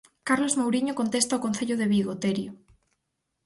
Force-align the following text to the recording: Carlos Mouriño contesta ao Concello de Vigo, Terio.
Carlos 0.27 0.53
Mouriño 0.59 0.97
contesta 1.01 1.31
ao 1.33 1.43
Concello 1.45 1.75
de 1.77 1.89
Vigo, 1.93 2.13
Terio. 2.23 2.51